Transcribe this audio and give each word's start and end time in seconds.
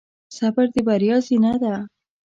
صبر 0.37 0.65
د 0.73 0.75
بریا 0.87 1.17
زینه 1.25 1.53
ده. 1.63 1.75